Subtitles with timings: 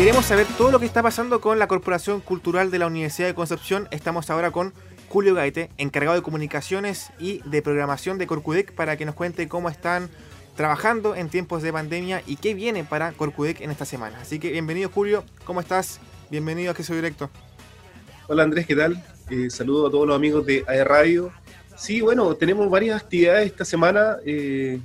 [0.00, 3.34] queremos saber todo lo que está pasando con la Corporación Cultural de la Universidad de
[3.34, 4.72] Concepción, estamos ahora con
[5.10, 9.68] Julio Gaete, encargado de comunicaciones y de programación de Corcudec, para que nos cuente cómo
[9.68, 10.08] están
[10.56, 14.16] trabajando en tiempos de pandemia y qué viene para Corcudec en esta semana.
[14.22, 16.00] Así que bienvenido Julio, ¿cómo estás?
[16.30, 17.28] Bienvenido a Queso Directo.
[18.26, 19.04] Hola Andrés, ¿qué tal?
[19.28, 21.30] Eh, saludo a todos los amigos de AE Radio.
[21.76, 24.80] Sí, bueno, tenemos varias actividades esta semana, eh,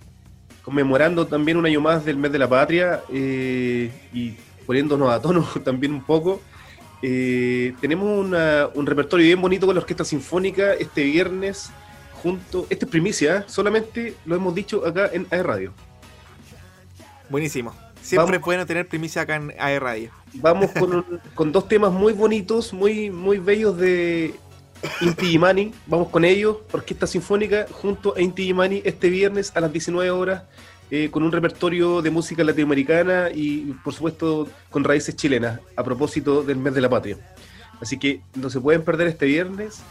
[0.61, 5.47] conmemorando también un año más del mes de la patria eh, y poniéndonos a tono
[5.63, 6.41] también un poco.
[7.01, 8.25] Eh, tenemos
[8.73, 11.69] un repertorio bien bonito con la Orquesta Sinfónica este viernes,
[12.23, 13.43] junto, este es primicia, ¿eh?
[13.45, 15.73] solamente lo hemos dicho acá en AE Radio.
[17.29, 17.75] Buenísimo.
[18.01, 20.11] Siempre pueden tener primicia acá en AE Radio.
[20.35, 20.71] Vamos
[21.35, 24.33] con, dos temas muy bonitos, muy, muy bellos de
[25.01, 25.73] Inti Gimani.
[25.87, 30.43] Vamos con ellos, Orquesta Sinfónica, junto a Inti Gimani este viernes a las 19 horas
[30.91, 36.43] eh, con un repertorio de música latinoamericana y, por supuesto, con raíces chilenas, a propósito
[36.43, 37.17] del mes de la patria.
[37.81, 39.81] Así que no se pueden perder este viernes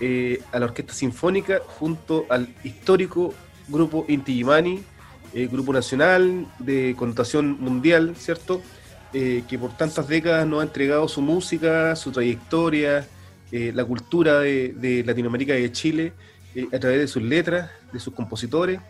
[0.00, 3.34] eh, a la Orquesta Sinfónica junto al histórico
[3.68, 4.42] grupo Inti
[5.34, 8.62] eh, grupo nacional de connotación mundial, ¿cierto?
[9.12, 13.06] que por tantas décadas nos ha entregado su música, su trayectoria,
[13.50, 16.12] la cultura de, de, Latinoamérica y de Chile
[16.70, 18.80] a través de sus letras, de sus compositores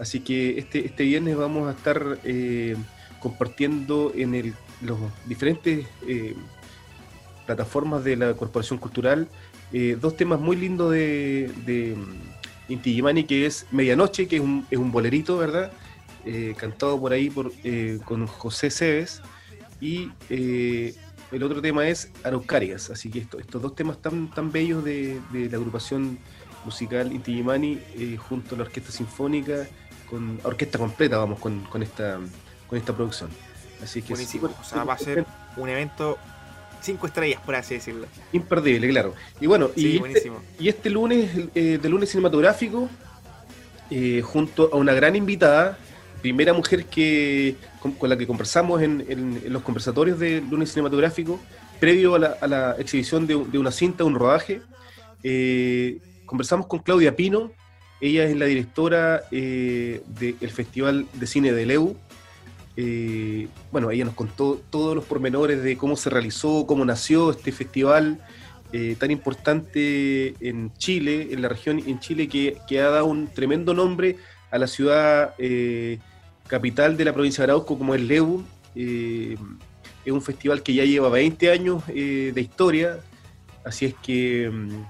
[0.00, 2.74] Así que este, este viernes vamos a estar eh,
[3.20, 6.34] compartiendo en el, los diferentes eh,
[7.44, 9.28] plataformas de la Corporación Cultural
[9.72, 14.66] eh, dos temas muy lindos de, de mm, Inti que es Medianoche, que es un,
[14.70, 15.70] es un bolerito, ¿verdad?
[16.58, 17.50] cantado por ahí por,
[18.04, 19.22] con José Cebes.
[19.80, 22.90] Y el otro tema es Araucarias.
[22.90, 26.18] Así que estos dos temas tan, tan bellos de, de la agrupación
[26.64, 27.80] musical Inti Gimani
[28.18, 29.66] junto a la Orquesta Sinfónica
[30.10, 32.18] con orquesta completa, vamos, con, esta,
[32.66, 33.30] con esta producción.
[33.82, 34.50] Así que Buenísimo.
[34.60, 35.24] o sea, va a ser
[35.56, 36.18] un evento
[36.82, 38.06] cinco estrellas, por así decirlo.
[38.32, 39.14] Imperdible, claro.
[39.40, 42.88] Y bueno, y, este, y, este, lunes, eh, de lunes cinematográfico,
[43.90, 45.78] eh, junto a una gran invitada,
[46.22, 51.40] primera mujer que con, la que conversamos en, los conversatorios de lunes cinematográfico,
[51.78, 54.62] previo a la, exhibición de, una cinta, un rodaje,
[55.22, 57.52] eh, conversamos con Claudia Pino,
[58.00, 61.96] ella es la directora eh, del Festival de Cine de Leu.
[62.76, 67.52] Eh, bueno, ella nos contó todos los pormenores de cómo se realizó, cómo nació este
[67.52, 68.18] festival
[68.72, 73.74] eh, tan importante en Chile, en la región en Chile, que, ha dado un tremendo
[73.74, 74.16] nombre
[74.50, 75.34] a la ciudad
[76.46, 78.44] capital de la provincia de Arauco, como es Leu.
[78.74, 79.36] es
[80.12, 82.98] un festival que ya lleva 20 años de historia,
[83.64, 84.82] así es que mm,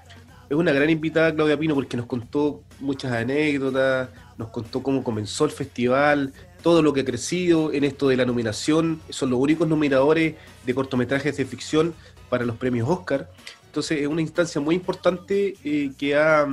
[0.50, 4.08] es una gran invitada Claudia Pino porque nos contó muchas anécdotas,
[4.38, 6.32] nos contó cómo comenzó el festival,
[6.62, 9.00] todo lo que ha crecido en esto de la nominación.
[9.10, 11.94] Son los únicos nominadores de cortometrajes de ficción
[12.28, 13.30] para los premios Oscar.
[13.66, 16.46] Entonces es una instancia muy importante eh, que, ha,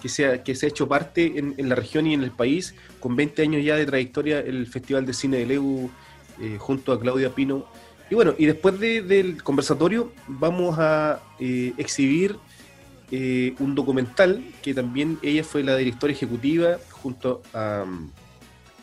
[0.00, 2.74] que, se ha, que se ha hecho parte en, la región y en el país,
[2.98, 5.90] con 20 años ya de trayectoria el Festival de Cine de Leu
[6.40, 7.66] eh, junto a Claudia Pino.
[8.10, 12.36] Y bueno, y después del conversatorio vamos a eh, exhibir
[13.14, 18.08] eh, un documental que también ella fue la directora ejecutiva junto a um,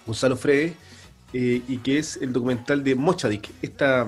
[0.05, 0.73] Gonzalo Fredes
[1.33, 4.07] eh, y que es el documental de Mochadik, esta,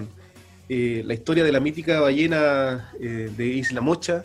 [0.69, 4.23] eh, la historia de la mítica ballena de Isla Mocha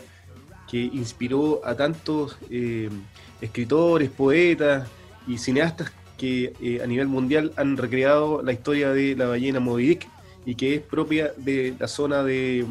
[0.69, 2.37] que inspiró a tantos
[3.41, 4.87] escritores, poetas
[5.25, 9.97] y cineastas que a nivel mundial han recreado la historia de la ballena Moby
[10.45, 12.67] y que es propia de la zona de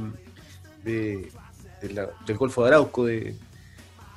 [1.94, 3.36] del Golfo de Arauco, de,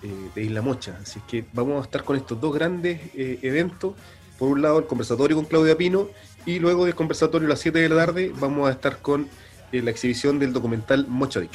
[0.02, 0.98] eh, de, Isla Mocha.
[1.02, 3.96] Así que vamos a estar con estos dos grandes eh, eventos.
[4.38, 6.08] Por un lado, el conversatorio con Claudia Pino
[6.46, 9.28] y luego del conversatorio a las 7 de la tarde vamos a estar con
[9.74, 11.52] eh, la exhibición del documental Mochadik.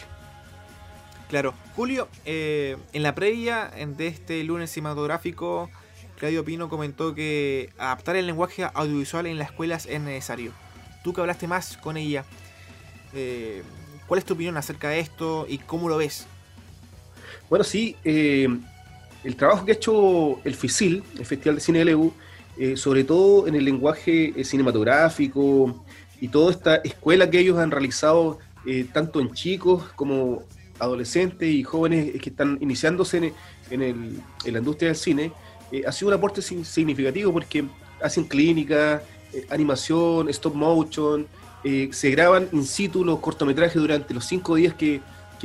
[1.30, 5.70] Claro, Julio, en la previa de este lunes cinematográfico,
[6.18, 10.52] Claudio Pino comentó que adaptar el lenguaje audiovisual en las escuelas es necesario.
[11.02, 12.24] Tú que hablaste más con ella,
[14.06, 16.26] ¿Cuál es tu opinión acerca de esto y cómo lo ves?
[17.48, 18.48] Bueno, sí, eh,
[19.22, 22.12] el trabajo que ha hecho el FICIL, el Festival de Cine de Leu,
[22.58, 25.84] eh, sobre todo en el lenguaje eh, cinematográfico
[26.20, 28.38] y toda esta escuela que ellos han realizado,
[28.94, 30.42] tanto en chicos como
[30.78, 33.34] adolescentes y jóvenes que están iniciándose
[33.70, 35.32] en, la industria del cine,
[35.86, 37.64] ha sido un aporte significativo porque
[38.02, 39.02] hacen clínica,
[39.50, 41.26] animación, stop motion,
[41.64, 45.00] eh, se graban in situ los cortometrajes durante los cinco días que,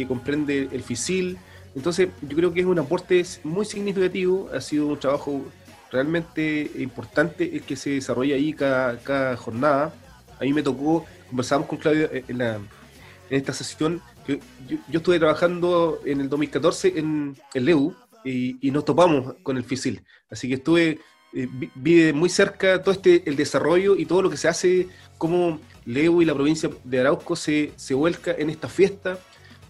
[0.07, 1.37] comprende el FISIL.
[1.75, 5.43] Entonces, yo creo que es un aporte muy significativo, ha sido un trabajo
[5.91, 9.93] realmente importante el que se desarrolla ahí cada, jornada.
[10.39, 15.19] A mí me tocó conversamos con Claudia en, la, en esta sesión, que yo, estuve
[15.19, 17.93] trabajando en el 2014 en el LEU
[18.23, 20.01] y, nos topamos con el FISIL.
[20.29, 20.99] Así que estuve,
[21.31, 24.87] vi, muy cerca todo este, el desarrollo y todo lo que se hace,
[25.17, 29.19] cómo LEU y la provincia de Arauco se, se vuelca en esta fiesta,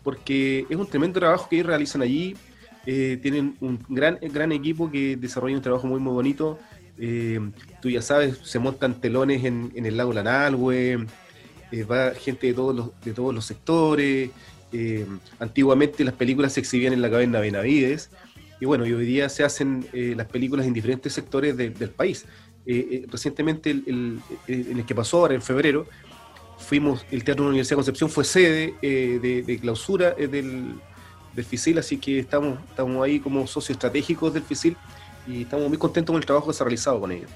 [0.03, 2.35] porque es un tremendo trabajo que ellos realizan allí.
[2.85, 6.59] tienen un gran, gran equipo que desarrolla un trabajo muy, muy bonito
[7.00, 7.39] eh,
[7.81, 11.07] tú ya sabes, se montan telones en, el lago Lanalhue,
[11.71, 14.31] eh, va gente de todos los, de todos los sectores.
[14.71, 15.07] Eh,
[15.39, 18.11] antiguamente las películas se exhibían en la caverna Benavides.
[18.59, 22.25] Y bueno, y hoy día se hacen las películas en diferentes sectores del país.
[22.65, 25.88] recientemente, el, el que pasó ahora, en febrero,
[26.59, 30.75] fuimos, el Teatro de la Universidad de Concepción fue sede de, clausura del,
[31.33, 34.77] del FISIL, así que estamos, estamos ahí como socios estratégicos del FISIL
[35.25, 37.29] y estamos muy contentos con el trabajo que se ha realizado con ellos.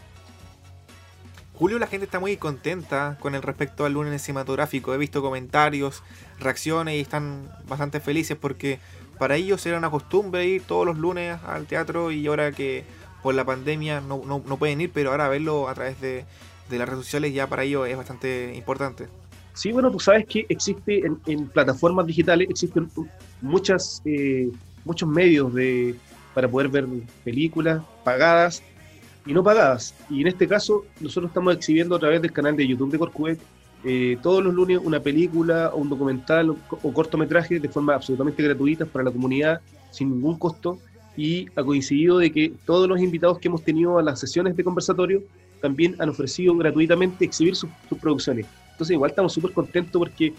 [1.56, 4.94] Julio, la gente está muy contenta con el respecto al lunes cinematográfico.
[4.94, 6.04] He visto comentarios,
[6.40, 8.80] reacciones y están bastante felices porque
[9.18, 12.84] para ellos era una costumbre ir todos los lunes al teatro y ahora que
[13.22, 16.26] por la pandemia no, no, pueden ir, pero ahora verlo a través de,
[16.70, 19.08] las redes sociales ya para ellos es bastante importante.
[19.54, 22.90] Sí, bueno, tú sabes que existe en, plataformas digitales, existen
[23.42, 24.52] muchas, eh,
[24.84, 25.96] muchos medios de,
[26.34, 26.88] para poder ver
[27.24, 28.64] películas pagadas
[29.26, 29.94] y no pagadas.
[30.10, 33.40] Y en este caso, nosotros estamos exhibiendo a través del canal de YouTube de Corcuvec
[33.84, 38.86] eh, todos los lunes una película o un documental o, cortometraje de forma absolutamente gratuita
[38.86, 40.78] para la comunidad, sin ningún costo.
[41.16, 44.64] Y ha coincidido de que todos los invitados que hemos tenido a las sesiones de
[44.64, 45.22] conversatorio
[45.62, 47.70] también han ofrecido gratuitamente exhibir sus,
[48.02, 48.48] producciones.
[48.72, 50.34] Entonces, igual estamos súper contentos porque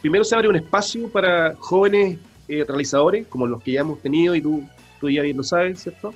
[0.00, 2.18] primero se abre un espacio para jóvenes
[2.48, 4.62] eh, realizadores, como los que ya hemos tenido y tú
[5.02, 6.14] tú ya bien lo sabes, ¿cierto?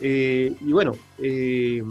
[0.00, 1.82] Eh, y bueno, eh,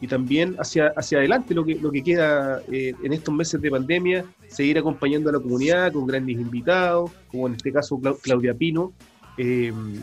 [0.00, 3.70] y también hacia, hacia adelante lo que, lo que queda eh, en estos meses de
[3.70, 8.92] pandemia, seguir acompañando a la comunidad con grandes invitados, como en este caso Claudia Pino.
[9.36, 10.02] El,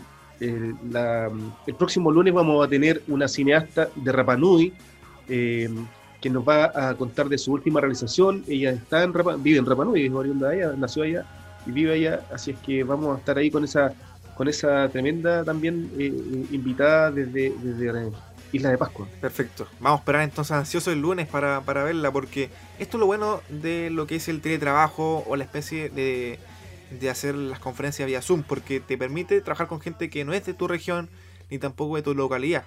[1.78, 4.74] próximo lunes vamos a tener una cineasta de Rapanui
[6.24, 8.44] que nos va a contar de su última realización.
[8.48, 9.14] Ella está en
[9.44, 11.26] vive en Rapanui, es oriunda de allá, nació allá
[11.66, 13.94] y vive allá, así es que vamos a estar ahí con esa
[14.36, 18.12] con esa tremenda también eh, invitada desde, desde,
[18.54, 19.08] Isla de Pascua.
[19.20, 19.68] Perfecto.
[19.80, 23.90] Vamos a esperar entonces ansioso el lunes para, verla, porque esto es lo bueno de
[23.90, 26.40] lo que es el teletrabajo o la especie de,
[26.92, 30.46] de hacer las conferencias vía Zoom, porque te permite trabajar con gente que no es
[30.46, 31.10] de tu región
[31.50, 32.64] ni tampoco de tu localidad.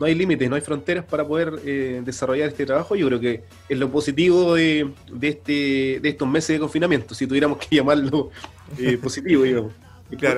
[0.00, 2.96] No hay límites, no hay fronteras para poder eh, desarrollar este trabajo.
[2.96, 7.26] Yo creo que es lo positivo de, de, este, de estos meses de confinamiento, si
[7.26, 8.30] tuviéramos que llamarlo
[8.78, 9.72] eh, positivo, digamos.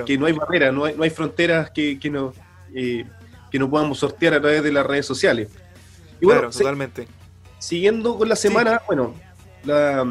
[0.05, 2.31] Que no hay barreras, no hay, no hay fronteras que, que, no,
[2.73, 3.03] eh,
[3.55, 5.47] que no podamos sortear a través de las redes sociales.
[6.19, 7.07] Y bueno, totalmente.
[7.57, 9.13] Siguiendo con la semana, bueno,
[9.63, 10.05] la,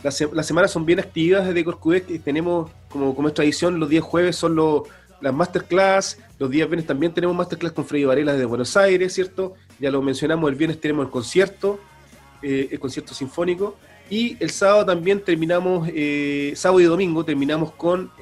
[0.00, 2.22] las semanas son bien activas desde Corcudec.
[2.22, 4.82] Tenemos, como, como es tradición, los días jueves son los,
[5.20, 9.54] las masterclass, los días viernes también tenemos masterclass con Freddy Varela desde Buenos Aires, ¿cierto?
[9.80, 11.80] Ya lo mencionamos, el viernes tenemos el concierto,
[12.42, 13.76] eh, el concierto sinfónico.
[14.08, 18.12] Y el sábado también terminamos, eh, sábado y domingo terminamos con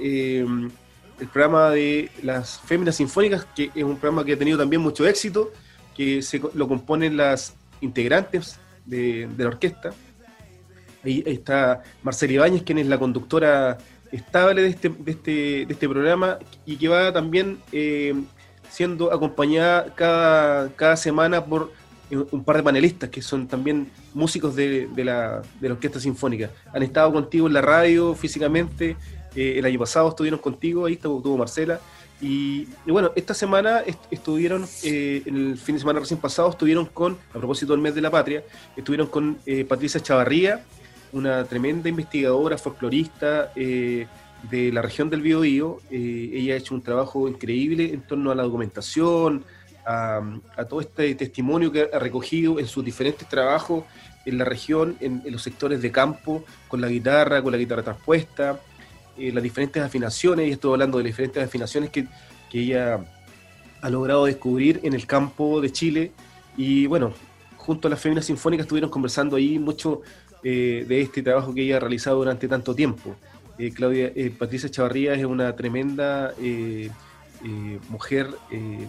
[1.22, 5.06] el programa de las Féminas Sinfónicas, que es un programa que ha tenido también mucho
[5.06, 5.52] éxito,
[5.96, 9.90] que se, lo componen las integrantes de, la orquesta.
[11.04, 13.78] Ahí, está Marcela Ibáñez, quien es la conductora
[14.10, 15.30] estable de este, de este,
[15.66, 18.14] de este programa y que va también eh,
[18.68, 21.72] siendo acompañada cada, cada semana por
[22.10, 26.50] un par de panelistas que son también músicos de, de, la, de la orquesta sinfónica.
[26.74, 28.96] Han estado contigo en la radio físicamente,
[29.34, 31.80] eh, el año pasado estuvieron contigo, ahí estuvo, Marcela.
[32.20, 37.38] Y, bueno, esta semana estuvieron, eh, el fin de semana recién pasado, estuvieron con, a
[37.38, 38.44] propósito del mes de la patria,
[38.76, 40.64] estuvieron con eh, Patricia Chavarría,
[41.12, 44.06] una tremenda investigadora, folclorista de
[44.72, 45.80] la región del Biobío.
[45.90, 49.44] ella ha hecho un trabajo increíble en torno a la documentación,
[49.84, 50.22] a,
[50.68, 53.84] todo este testimonio que ha recogido en sus diferentes trabajos
[54.24, 57.82] en la región, en, en los sectores de campo, con la guitarra, con la guitarra
[57.82, 58.60] transpuesta,
[59.18, 62.06] eh, las diferentes afinaciones, y estoy hablando de las diferentes afinaciones que,
[62.50, 63.04] que ella
[63.80, 66.12] ha logrado descubrir en el campo de Chile.
[66.56, 67.12] Y bueno,
[67.56, 70.02] junto a las Féminas Sinfónicas estuvieron conversando ahí mucho
[70.42, 73.16] eh, de este trabajo que ella ha realizado durante tanto tiempo.
[73.58, 76.34] Eh, Claudia, Patricia Chavarría es una tremenda
[77.88, 78.28] mujer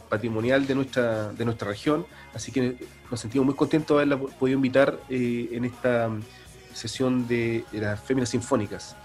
[0.09, 2.75] patrimonial de nuestra, de nuestra región, así que
[3.09, 6.09] nos sentimos muy contentos de haberla podido invitar en esta
[6.73, 8.95] sesión de las Féminas Sinfónicas.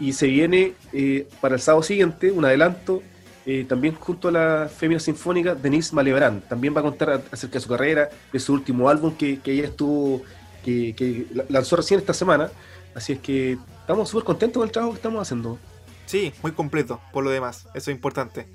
[0.00, 3.02] Y se viene eh, para el sábado siguiente, un adelanto,
[3.46, 6.40] eh, también junto a la Fémina Sinfónica, Denise Malebrán.
[6.48, 9.64] También va a contar acerca de su carrera, de su último álbum que, que ella
[9.64, 10.22] estuvo
[10.64, 12.50] que, lanzó recién esta semana.
[12.94, 15.58] Así es que estamos súper contentos con el trabajo que estamos haciendo.
[16.06, 18.48] Sí, muy completo, por lo demás, eso es importante.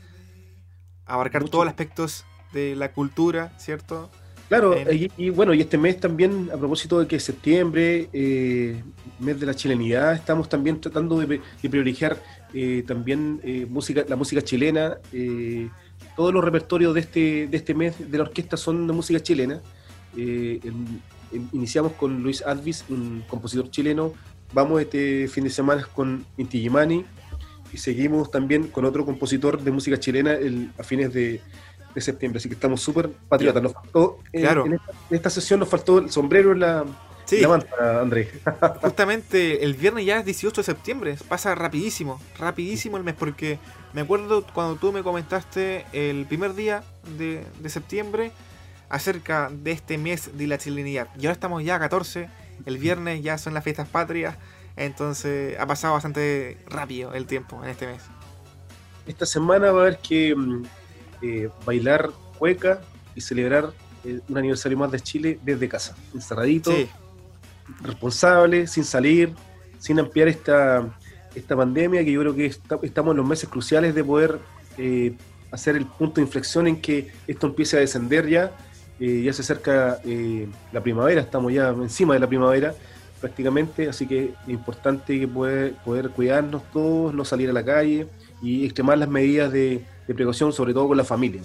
[1.06, 4.10] Abarcar todos los aspectos de la cultura, ¿cierto?
[4.48, 4.76] Claro,
[5.18, 8.80] y, bueno, y este mes también, a propósito de que septiembre, eh,
[9.20, 12.22] mes de la chilenidad, estamos también tratando de, priorizar
[12.54, 14.98] eh, también eh, música, la música chilena.
[16.16, 19.62] todos los repertorios de este, de este mes de la orquesta son de música chilena.
[21.52, 24.14] iniciamos con Luis Advis, un compositor chileno.
[24.54, 27.04] Vamos este fin de semana con Inti Gimani
[27.74, 31.42] y seguimos también con otro compositor de música chilena el, a fines de
[31.96, 33.64] de septiembre, así que estamos súper patriotas.
[33.64, 34.66] Nos faltó, eh, claro.
[34.66, 36.86] en, esta, sesión nos faltó el sombrero en la,
[37.24, 37.46] sí.
[37.48, 38.30] manta, Andrés.
[38.82, 43.58] Justamente el viernes ya es 18 de septiembre, pasa rapidísimo, rapidísimo el mes, porque
[43.94, 46.84] me acuerdo cuando tú me comentaste el primer día
[47.18, 48.34] de, de septiembre
[48.90, 51.08] acerca de este mes de la chilenidad.
[51.18, 52.30] Y ahora estamos ya a 14,
[52.66, 54.36] el viernes ya son las fiestas patrias,
[54.76, 58.04] entonces ha pasado bastante rápido el tiempo en este mes.
[59.08, 60.64] Esta semana va a haber que mm,
[61.22, 62.82] eh, bailar cueca
[63.16, 63.72] y celebrar
[64.04, 66.72] eh, un aniversario más de Chile desde casa, encerradito,
[67.82, 69.34] responsable, sin salir,
[69.80, 70.98] sin ampliar esta,
[71.34, 74.40] esta pandemia, que yo creo que estamos en los meses cruciales de poder
[74.78, 75.16] eh,
[75.52, 78.52] hacer el punto de inflexión en que esto empiece a descender ya.
[79.00, 80.00] ya se acerca
[80.72, 82.74] la primavera, estamos ya encima de la primavera
[83.20, 88.08] prácticamente, así que es importante que poder, poder cuidarnos todos, no salir a la calle
[88.42, 91.42] y extremar las medidas de, de precaución, sobre todo con la familia.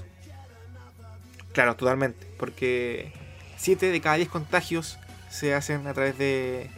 [1.53, 3.13] Claro, totalmente, porque
[3.57, 4.99] 7 de cada 10 contagios
[5.29, 6.71] se hacen a través de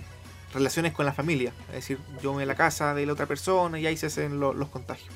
[0.54, 3.86] relaciones con la familia, es decir, yo en la casa de la otra persona y
[3.86, 5.12] ahí se hacen los contagios.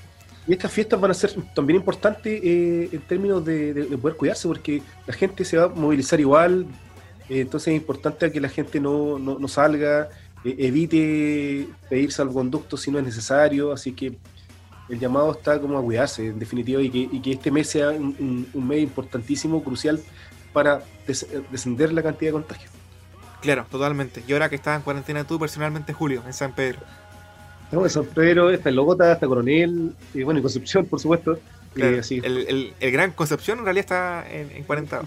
[0.47, 4.81] Y estas fiestas van a ser también importantes eh, en términos de, poder cuidarse, porque
[5.07, 6.67] la gente se va a movilizar igual,
[7.29, 10.09] eh, entonces es importante que la gente no, no, salga,
[10.45, 14.17] eh, evite pedir salvoconductos si no es necesario, así que
[14.89, 18.83] el llamado está como a cuidarse, en definitiva, y que, este mes sea un, mes
[18.83, 20.01] importantísimo, crucial,
[20.53, 20.83] para
[21.51, 22.71] descender la cantidad de contagios.
[23.41, 24.23] Claro, totalmente.
[24.27, 26.81] Y ahora que estás en cuarentena tú personalmente, Julio, en San Pedro.
[27.65, 31.39] Estamos en San Pedro, está en Logota, está Coronel, y bueno, en Concepción, por supuesto.
[31.75, 35.03] El, Gran Concepción en realidad está en, en cuarentena.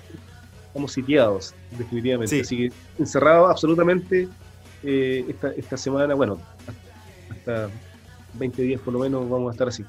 [0.68, 2.42] Estamos sitiados, definitivamente.
[2.42, 4.28] Así que encerrados absolutamente
[4.84, 6.40] eh, esta, esta semana, bueno,
[7.32, 7.70] hasta
[8.34, 9.86] 20 días por lo menos vamos a estar así.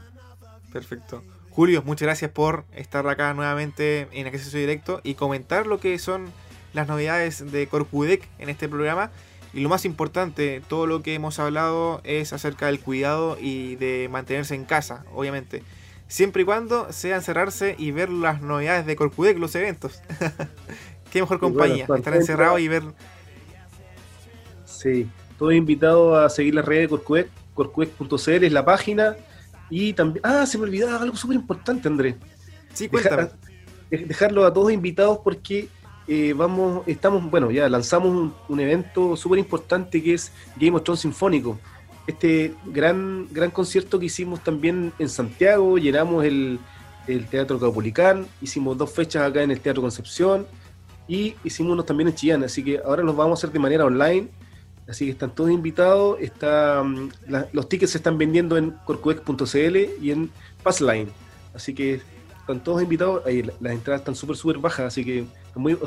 [0.72, 1.22] Perfecto.
[1.50, 6.26] Julio, muchas gracias por estar acá nuevamente en Acceso Directo y comentar lo que son
[6.72, 9.10] las novedades de Corcudec en este programa.
[9.52, 14.08] Y lo más importante, todo lo que hemos hablado es acerca del cuidado y de
[14.10, 15.64] mantenerse en casa, obviamente.
[16.06, 20.00] Siempre y cuando sea encerrarse y ver las novedades de Corcudec, los eventos.
[21.12, 22.84] Qué mejor compañía, estar encerrado y ver.
[24.64, 29.16] Sí, todo invitado a seguir las redes de Corcudec corcuec.cl es la página.
[29.68, 30.24] Y también.
[30.24, 32.16] Ah, se me olvidaba algo súper importante, Andrés.
[32.72, 33.28] Sí, cuéntame.
[33.90, 35.68] dejarlo a todos invitados porque
[36.08, 41.00] eh, vamos, estamos, bueno, ya lanzamos un, evento súper importante que es Game of Thrones
[41.00, 41.58] Sinfónico.
[42.06, 46.58] Este gran, gran concierto que hicimos también en Santiago, llenamos el,
[47.06, 50.46] el Teatro Caupolicán, hicimos dos fechas acá en el Teatro Concepción
[51.06, 53.84] y hicimos unos también en Chillán, así que ahora los vamos a hacer de manera
[53.84, 54.28] online
[54.90, 56.18] Así que están todos invitados.
[56.20, 57.10] Está, mm,
[57.52, 60.30] los tickets se están vendiendo en corcuec.cl y en
[60.64, 61.08] Passline.
[61.54, 62.00] Así que
[62.40, 63.24] están todos invitados.
[63.24, 64.86] Ahí, las entradas están súper, súper bajas.
[64.86, 65.24] Así que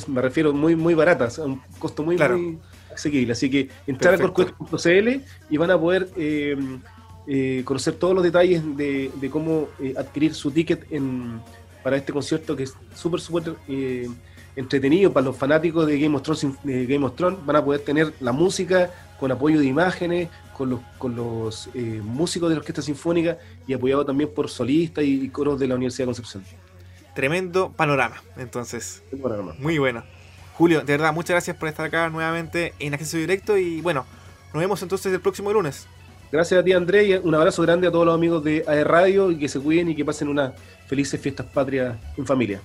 [0.07, 1.37] me refiero muy, muy baratas.
[1.37, 2.59] A un costo muy, muy
[2.93, 3.33] asequible.
[3.33, 5.09] Así que entrar a corcuec.cl
[5.49, 6.55] y van a poder eh,
[7.27, 11.41] eh, conocer todos los detalles de, cómo eh, adquirir su ticket en,
[11.83, 13.55] para este concierto que es súper, súper
[14.55, 18.13] entretenido para los fanáticos de Game of Thrones, Game of Thrones van a poder tener
[18.19, 22.81] la música con apoyo de imágenes, con los, con los eh, músicos de la Orquesta
[22.81, 26.43] Sinfónica y apoyado también por solistas y, coros de la Universidad de Concepción.
[27.15, 29.03] Tremendo panorama, entonces.
[29.59, 30.03] Muy bueno.
[30.55, 34.05] Julio, de verdad, muchas gracias por estar acá nuevamente en Acceso Directo y bueno,
[34.53, 35.87] nos vemos entonces el próximo lunes.
[36.31, 39.31] Gracias a ti, André, y un abrazo grande a todos los amigos de AE Radio
[39.31, 40.53] y que se cuiden y que pasen unas
[40.87, 42.59] felices fiestas patrias en familia.